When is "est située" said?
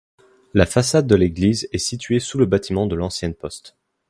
1.73-2.19